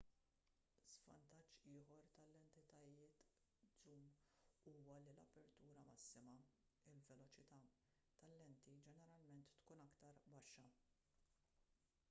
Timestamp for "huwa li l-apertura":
4.71-5.83